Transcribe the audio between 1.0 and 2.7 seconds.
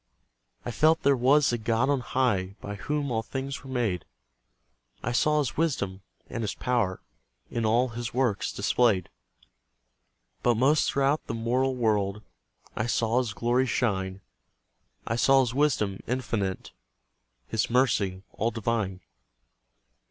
there was a God on high,